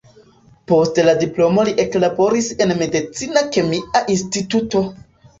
Post 0.69 0.99
la 1.09 1.13
diplomo 1.17 1.65
li 1.67 1.73
eklaboris 1.83 2.47
en 2.65 2.73
medicina-kemia 2.79 4.01
instituto. 4.15 4.83